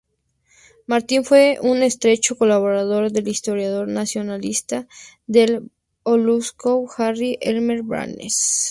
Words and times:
Martin 0.87 1.23
fue 1.23 1.59
un 1.61 1.83
estrecho 1.83 2.35
colaborador 2.35 3.11
del 3.11 3.27
historiador 3.27 3.87
negacionista 3.87 4.87
del 5.27 5.69
Holocausto 6.01 6.87
Harry 6.97 7.37
Elmer 7.39 7.83
Barnes. 7.83 8.59